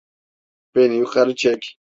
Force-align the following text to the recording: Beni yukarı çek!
Beni 0.75 0.95
yukarı 0.97 1.35
çek! 1.35 1.77